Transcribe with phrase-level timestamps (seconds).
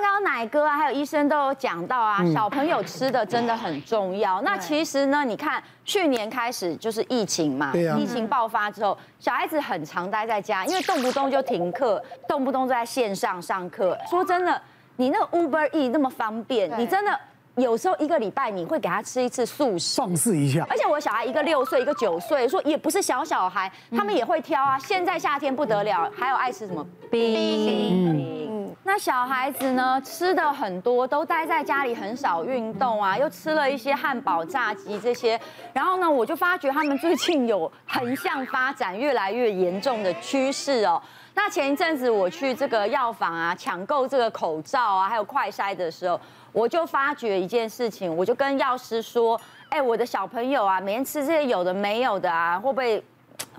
[0.00, 4.40] 刚刚奶哥啊，还有医生都有讲到啊，小朋友吃的真的很重要。
[4.42, 13.96] 那其实呢，你看去年开始就是疫情嘛，疫情爆发之后，小孩子很常待在家，因为动不动就停课，动不动就在线上上课。
[14.08, 14.60] 说真的，
[14.96, 17.18] 你那个 Uber E 那么方便，你真的。
[17.56, 20.64] 有时候一个礼拜你会给他吃一次素食，放肆一下。
[20.70, 24.78] 而且我小孩一个六岁，一个九岁，说也不是小小孩，他们也会挑啊。
[24.78, 28.49] 现在夏天不得了，还有爱吃什么冰冰。
[28.82, 35.38] 那小孩子呢，吃的很多，都待在家里很少运动啊，又吃了一些汉堡、炸鸡这些。
[35.72, 41.00] 然后呢，我就发觉他们最近有横向发展越来越严重的趋势哦。
[41.34, 46.18] 那前一阵子我去这个药房啊，抢购这个口罩啊，还有快筛的时候。
[46.52, 53.00] 我就发觉一件事情，我就跟药师说：“哎，我的小朋友啊，每天吃这些有的没有的啊，会不会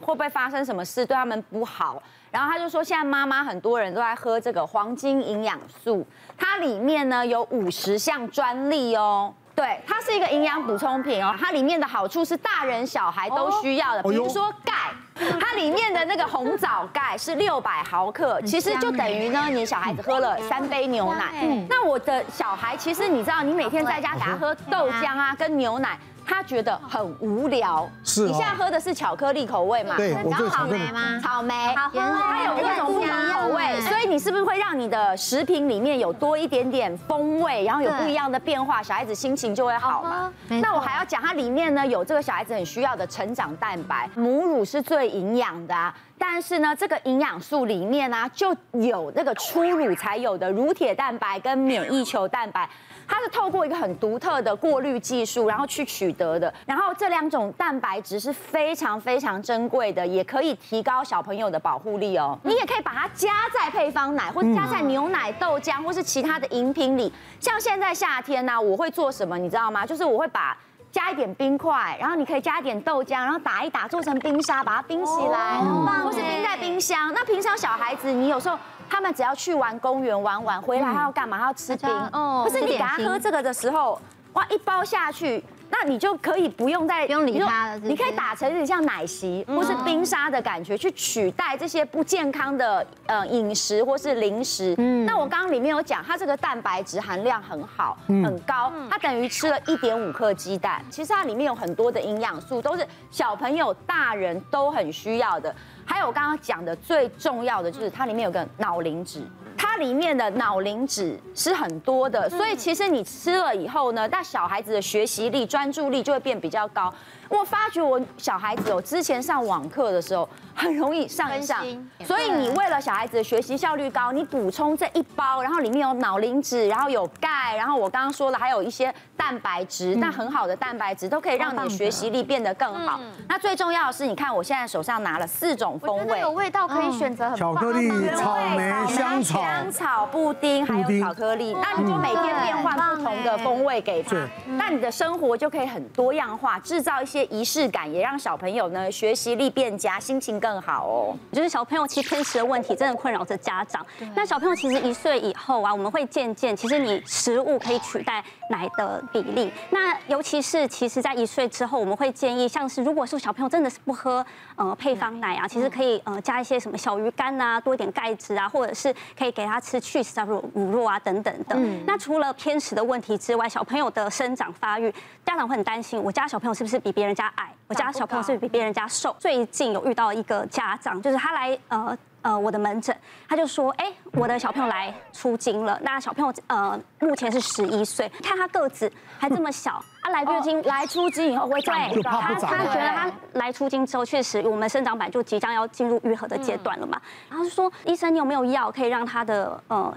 [0.01, 2.01] 会不会发生什么事，对他们不好？”
[2.31, 6.05] 然后他就说：“现在妈妈很多人都在喝这个黄金营养素，
[6.37, 21.45] 它里面呢有五十项专利哦。”对，它是一个营养补充品哦，它里面的好处是大人小孩都需要的，比如说钙，它里面的那个红枣钙是六百毫克，其实就等于呢，你小孩子喝了三杯牛奶。
[21.69, 25.99] 那我的小孩其实你知道，你每天在家给他喝豆浆啊，跟牛奶。
[26.31, 27.89] 他觉得很无聊。
[28.03, 29.97] 是，你现在喝的是巧克力口味嘛？
[29.97, 31.19] 对，我最草莓吗？
[31.21, 31.99] 草莓，好喝。
[31.99, 40.31] 它有各种不同口味，所以你是不是会让你的食品里面有多一点点风味，然后有不一样的变化，小孩子心情就会好嘛？
[40.47, 45.93] 那我还要讲，它里面呢有这个小孩子很需要的成长蛋白，母乳是最营养的啊。
[46.23, 52.69] 但是呢，这个营养素里面呢就有那个初乳才有的乳铁蛋白跟免疫球蛋白。
[53.07, 56.53] 它是透过一个很独特的过滤技术，然后去取得的。
[56.65, 62.37] 然后这两种蛋白质是非常非常珍贵的，也可以提高小朋友的保护力哦。
[62.43, 67.11] 你也可以把它加在配方奶，或者加在牛奶、豆浆，或是其他的饮品里。
[67.39, 69.85] 像现在夏天呢，我会做什么，你知道吗？
[69.85, 70.55] 就是我会把
[70.91, 75.57] 加一点冰块，然后你可以加一点豆浆，然后打一打做成冰沙，把它冰起来，
[76.03, 77.11] 或是冰在冰箱。
[77.13, 78.57] 那平常小孩子，你有时候。
[78.93, 81.37] 他们只要去玩公园玩玩回来，他要干嘛？
[81.37, 81.89] 他要吃冰。
[82.11, 82.43] 哦。
[82.45, 83.97] 可是你给他喝这个的时候，
[84.33, 87.79] 哇，一包下去，那你就可以不用再不用理它了。
[87.79, 94.75] 你可以打成有点像奶昔或是冰沙的感觉，去取代这些不健康的呃饮食或是零食。
[94.77, 95.05] 嗯。
[95.05, 98.71] 那我刚刚里面有讲，它这个蛋白质含量很好，很高。
[98.89, 100.83] 它等于吃了一点五克鸡蛋。
[100.89, 105.55] 其实它里面有很多的营养素，都是小朋友、大人都很需要的。
[105.85, 109.21] 还有我刚刚讲的最重要的就是它里面有个脑磷脂，
[109.61, 116.91] 它里面的脑磷脂是很多的，所以其实你吃了以后呢，那小孩子的学习力、专注力就会变比较高。
[117.29, 121.63] 我发觉我小孩子哦，之前上网课的时候很容易上一上，
[122.03, 132.99] 所以你为了小孩子的学习效率高，你补充这一包，然后里面有脑磷脂，然后有钙，然后我刚刚说了还有一些蛋白质，那很好的蛋白质都可以让你的学习力变得更好。
[133.29, 141.55] 那最重要的是，你看我现在手上拿了四种风味，有味道可以选择很巧克力、草莓、香草、香草布丁，还有巧克力。
[141.61, 144.17] 那你就每天变换不同的风味给他，
[144.57, 147.21] 那你的生活就可以很多样化，制造一些。
[147.25, 151.15] 仪式感也让小朋友呢学习力变佳，心情更好哦。
[151.31, 153.85] 就是小朋友其实偏食的问题真的困扰着家长。
[154.15, 159.51] 那小朋友其实一岁以后啊，我们会渐渐，其实你食物可以取代奶的比例。
[159.69, 171.55] 那尤其是其实在一岁之后，我们会建议，像是如果说小朋友真的是不喝呃配方奶啊，其实可以呃加一些什么小鱼干啊，多一点钙质啊，或者是可以给他吃去势乳乳酪啊等等的。
[171.85, 174.91] 那除了偏食的问题之外，小朋友的生长发育，
[175.25, 177.53] 家长会很担心，我家小朋友是不是比别人家矮？
[177.67, 179.15] 我家小朋友是比别人家瘦。
[179.17, 182.95] 最近有遇到一个家长，就是他来呃呃我的门诊，
[183.27, 185.79] 他就说，哎，我的小朋友来出经了。
[185.81, 192.11] 那小朋友呃目前是十一岁，看他个子还这么小，啊来月经来出经以后会长不高。
[192.11, 197.01] 他他觉得他来出经之后，确实我们生长板就即将要进入愈合的阶段了嘛。
[197.29, 199.93] 然后就说，医生你有没有药可以让他的呃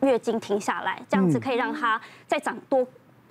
[0.00, 2.86] 月经停下来，这样子可以让他再长多。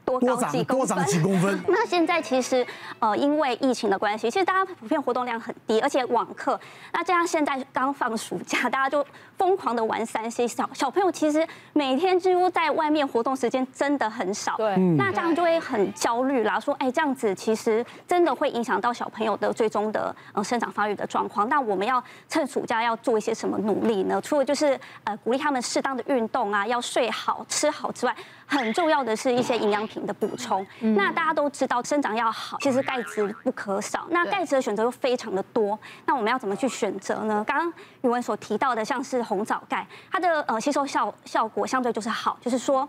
[0.07, 0.87] 多长几公分？
[0.87, 1.59] 多长几公分？
[1.67, 2.65] 那现在其实，
[2.99, 6.59] 呃，因为疫情的关系，其实大家普遍活动量很低，而且网课，
[6.93, 9.05] 那这样现在刚放暑假，大家就
[9.37, 14.55] 疯狂的玩三 C，小小朋友其实每天几乎在外面活动时间真的很少。
[14.55, 14.77] 对。
[14.95, 21.49] 那这样就会很焦虑啦，说，哎，这样子其实真的会影响到小朋友的最终的呃生长发育的状况。
[21.49, 24.21] 那我们要趁暑假要做一些什么努力呢？
[24.21, 28.15] 除了就是呃鼓励他们适当的运动啊，要睡好、吃好之外。
[28.47, 30.65] 很重要的是一些营养品的补充。
[30.79, 34.07] 那大家都知道，生长要好，其实钙质不可少。
[34.09, 37.43] 那钙质的选择又非常的多，那我们要怎么去选择呢？
[37.45, 42.87] 刚刚宇文所提到的，像是红枣钙，它的呃吸收效效果相对就是好，就是说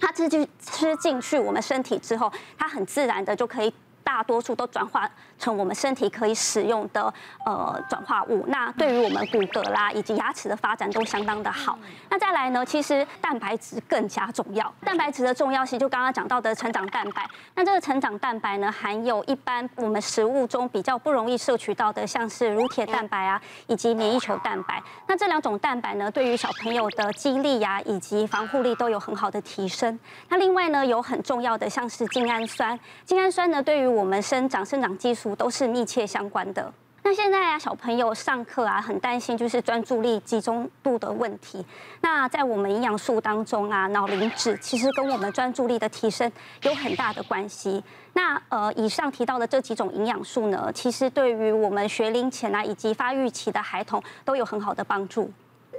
[0.00, 3.72] 它吃进吃进去我们身体之后，它很自然的就可以。
[4.06, 7.12] 大多数都转化成我们身体可以使用的
[7.44, 11.76] 呃转化物，那对于我们骨骼啦以及牙齿的发展都相当的好。
[12.08, 14.72] 那再来呢，其实蛋白质更加重要。
[14.84, 24.80] 蛋白质的重要性就刚刚讲到的成长蛋白，那这个成长蛋白呢，含有一般我们食物中比较不容易摄取到的，像是乳铁蛋白啊，以及免疫球蛋白。
[25.08, 29.98] 那这两种蛋白呢，对于小朋友的肌力呀以及防护力都有很好的提升。
[30.28, 36.70] 那另外呢，有很重要的像是精氨酸，精氨酸呢对于我们生长、生长激素都是密切相关的。
[37.02, 41.64] 那现在啊，小朋友上课啊，很担心就是专注力、集中度的问题。
[42.02, 46.30] 那在我们营养素当中啊，脑磷脂其实跟我们专注力的提升
[46.62, 47.82] 有很大的关系。
[48.12, 55.30] 那呃，以上提到的这几种营养素呢，其实对于我们学龄前啊以及发育期的孩童都有很好的帮助。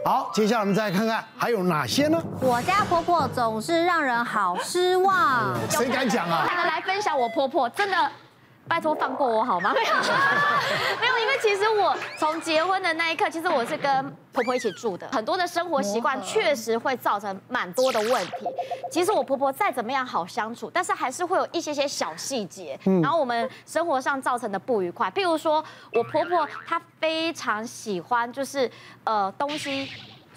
[0.08, 2.18] 好，接下来我们再来看看还有哪些呢？
[2.40, 5.54] 我家婆婆总是让人好失望。
[5.70, 6.48] 谁敢讲啊？
[6.66, 7.98] 来分享我婆婆，真的。
[8.68, 9.74] 拜托放过我好吗？
[9.74, 9.96] 没有，
[11.00, 18.48] 没有，因为其实我从结婚的那一刻，其实我是跟婆婆一起住的，很多的生活习惯确实会造成蛮多的问题。
[18.92, 25.10] 其实我婆婆再怎么样好相处，但是还是会有一些些小细节，然后我们生活上造成的不愉快。
[25.12, 25.64] 譬如说
[25.94, 28.70] 我婆婆她非常喜欢就是
[29.04, 29.90] 呃东西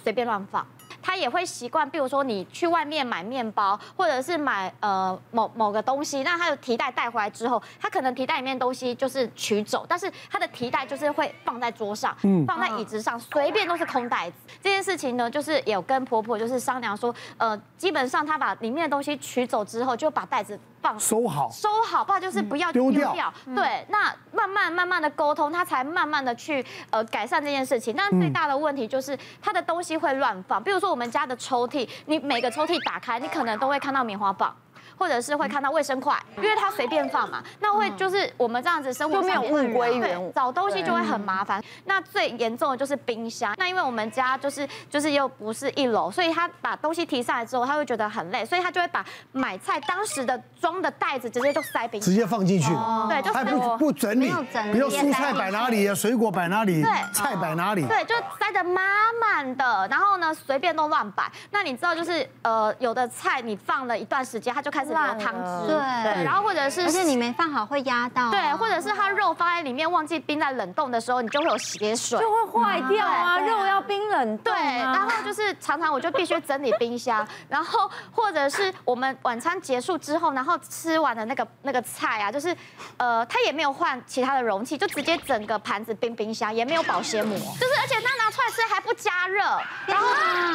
[0.02, 0.66] 随便乱放。
[1.02, 12.16] 他也会习惯，比如说你去外面买面包，或者是买呃某某个东西，那他的提袋带回来之后，他可能提袋里面东西就是取走，但是他的提袋就是会放在桌上，
[12.46, 14.36] 放在椅子上，随便都是空袋子。
[14.62, 20.58] 这件事情呢，就是有跟婆婆就是商量说，呃，基本上他把里面的东西取走之后，就把袋子。
[20.82, 23.32] 放收好，收好，不然就是不要丢掉。
[23.54, 27.94] 对，那慢慢慢慢的沟通，他才慢慢的去呃改善这件事情。
[27.96, 34.54] 但最大的问题就是他的东西会乱放，比如说我们家的抽屉，你每个抽屉打开，你可能都会看到棉花棒。
[35.00, 41.64] 或者是会看到卫生筷，因为它随便放嘛，那会就是我们这样子生活就没有物归原物，找东西就会很麻烦。
[41.86, 49.02] 那最严重的就是冰箱，那因为我们家就是就是又不是一楼，所以他把东西提上来之后，他会觉得很累，所以他就会把
[49.32, 52.68] 买菜当时的装的袋子直接就塞冰箱，直接放进去，
[53.08, 54.30] 对，就不不整理，
[54.70, 58.84] 比如蔬菜摆哪里啊，水果摆哪里，对，菜摆哪里，对，就塞得满
[59.18, 61.24] 满的，然后呢随便都乱摆。
[61.50, 64.89] 那你知道就是呃有的菜你放了一段时间，它就开始。
[64.94, 74.52] 汤汁，对，然后或者是，而且你没放好会压到，对，或者是它肉放在里面忘记冰在冷冻的时候，你就会有血水，就会坏掉啊，肉要冰冷冻。
[74.52, 82.54] 对，然后就是常常我就必须整理冰箱，然后或者是我们晚餐结束之后，然后吃完的那个那个菜啊，就是
[82.96, 89.42] 呃，它也没有换其他的容器，就直接整个盘子冰冰箱，也没有保鲜膜，就是而且它拿出来吃还不加热，
[89.86, 90.06] 然后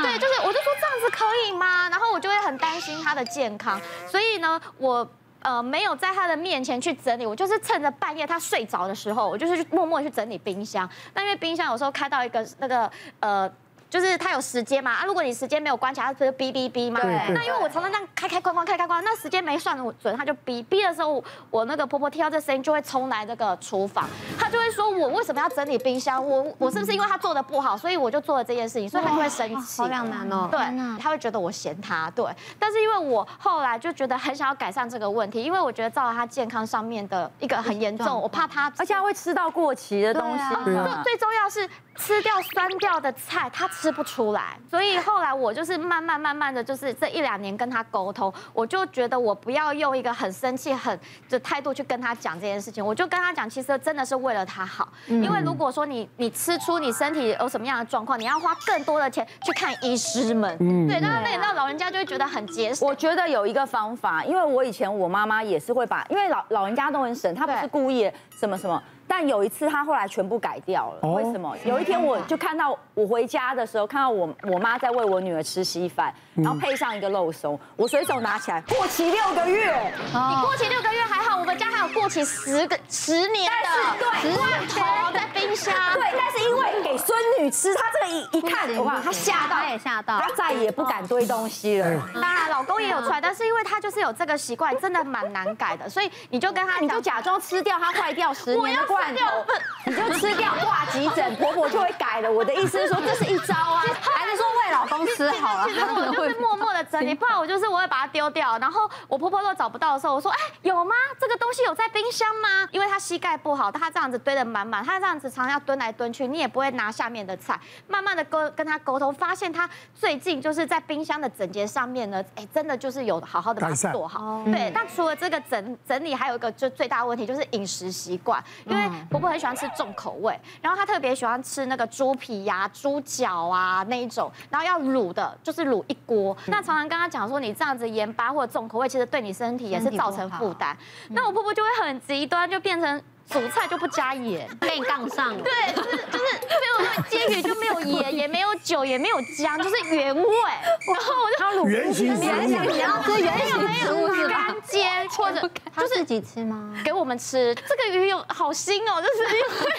[0.02, 1.88] 对，就是我就说这样子可以吗？
[1.90, 3.80] 然后我就会很担心它的健康，
[4.10, 4.25] 所以。
[4.26, 5.08] 所以呢，我
[5.42, 10.90] 呃没有在他的面前去整理，我就是趁着半夜他睡着的时候，我就是默默去整理冰箱。
[11.14, 13.52] 那因为冰箱有时候开到一个那个呃。
[13.90, 17.00] 就是它有时间嘛啊，如果你时间没有关起来，它不是哔哔哔嘛？
[17.02, 17.34] 对。
[17.34, 26.26] 那因为我常常这样开开关关开开关，那时间没算准，它就哔哔的时候，我那个婆婆听到这声音就会冲来这个厨房，她就会说我为什么要整理冰箱？
[26.26, 29.82] 我我是不是因为她做的不好，所以我就做了这件事情，所以她就会生气。
[29.82, 30.50] 好两难哦。
[30.52, 30.60] 对，
[31.00, 32.12] 她会觉得我嫌她。
[32.12, 32.26] 对。
[32.60, 40.44] 但是因为我后来就觉得很想要改善这个问题，因为我觉得造成她健康上面的一个很严重，我怕她，而且她会吃到过期的东西。
[40.66, 40.74] 最
[41.04, 41.70] 最重要是。
[41.98, 51.00] 吃掉酸掉的菜，他吃不出来，所以后来我就是慢慢慢慢的就是这一两年跟他沟通，我就觉得我不要用一个很生气、很
[51.30, 62.88] 的态度去跟他讲这件事情，我就跟他讲，其实真的是为了他好，因为如果说你你吃出你身体有什么样的状况，你要花更多的钱去看医师们，对，那那那老人家就会觉得很节省。
[62.88, 68.82] 我觉得有一个方法，因为我以前我妈妈也是会把，因为老老人家都很省，他不是故意什么什么。
[69.08, 71.10] 但有一次，他后来全部改掉了。
[71.10, 71.56] 为什么？
[71.64, 79.94] 有一天，我就看到我回家的时候，看到我我妈在喂我女儿吃稀饭，然后配上一个肉松，我随手拿起来，过期六个月。
[80.14, 83.52] 你过期六个月还好，我们家还有过期十个十年
[84.00, 85.74] 的罐头在冰箱。
[85.94, 92.10] 对，但是因为给孙女吃，她这个一一看的话，她吓到，她也吓到，她再也不敢堆东西了。
[92.14, 99.46] 当然，老公也有出来，但是因为他就是有这个习惯，真的蛮难改的，所以你就跟他，你就假装吃掉他坏掉十年的罐。
[99.86, 102.32] 你就吃掉挂急诊， 婆婆就会改了。
[102.32, 105.66] 我的意思是说，这是一招啊，还是说喂老公吃好了？
[105.68, 108.58] 其实我就是默默的整理，不然我就是我会把它丢掉。
[108.60, 110.94] 然后我婆婆都找不到的时候，我说：“哎，有吗？
[111.20, 117.60] 这个东西有在冰箱吗？”因为她膝盖不好，她这样子堆得满满，她这样子常常要蹲来蹲去，你也不会拿下面的菜。
[117.88, 124.44] 慢慢的跟跟她沟通，发现她最近就是在冰箱的整洁上面呢，哎，真的就是有好好的把它做好。
[124.46, 136.35] 对，那除了这个整整理，还有一个就最大问题就是饮食习惯，因为婆婆很喜欢吃重口味，然后她特别喜欢吃那个猪皮呀、猪脚啊那一种，然后要卤的，就是卤一锅。
[136.48, 140.78] 那常常跟他讲说，你这样子盐巴或者重口味，其实对你身体也是造成负担。
[141.10, 143.02] 那我婆婆就会很极端，就变成。
[143.30, 145.44] 煮菜就不加盐， 被杠上了。
[145.44, 150.24] 对，就是就是没有煎鱼就没有盐，也没有酒，也没有姜， 就是原味。
[150.24, 154.48] 然后我就他卤原形原形，你要吃原形食物是吧？
[154.48, 155.42] 干煎或者
[155.76, 156.74] 就是自己吃吗？
[156.84, 157.54] 给我们吃。
[157.68, 159.74] 这个鱼有好腥哦， 就是因为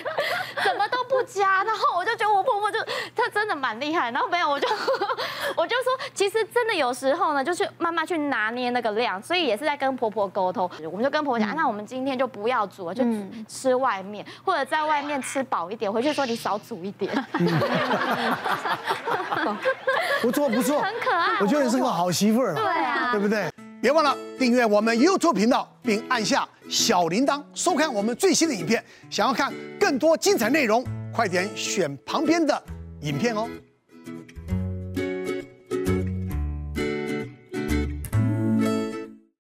[0.63, 1.63] 什么都不加。
[1.65, 2.79] 然后我就觉得我婆婆就
[3.15, 4.11] 她真的蛮厉害。
[4.11, 4.69] 然后没有，我就
[5.57, 9.23] 我就说，其实真的有时候呢，就是慢慢去拿捏那个量。
[9.23, 10.69] 所以也是在跟婆婆沟通。
[10.91, 13.05] 我们就跟婆婆讲，那我们今天就不要煮了，就。
[13.49, 17.13] 吃外面，或者在外面吃饱一点，回去说你少煮一点。
[20.23, 21.39] 不错不错，很可爱。
[21.41, 22.55] 我觉得你是个好媳妇儿。
[22.55, 23.51] 对啊，对不对？
[23.81, 28.83] 别忘了订阅我们 YouTube 频道，并按下小铃铛，收看我们最新的影片。
[29.11, 32.61] 想要看更多精彩内容，快点选旁边的
[33.03, 33.47] 影片哦。